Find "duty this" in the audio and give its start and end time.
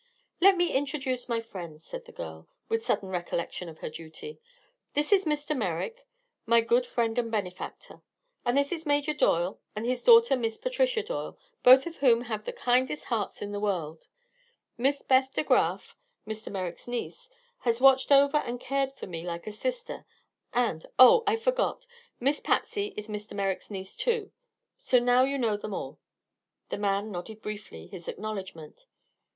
3.91-5.13